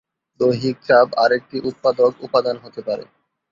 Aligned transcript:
দৈহিক 0.39 0.77
চাপ 0.87 1.07
আরেকটি 1.17 1.57
উৎপাদক 1.69 2.11
উপাদান 2.25 2.55
হতে 2.63 2.81
পারে। 2.87 3.03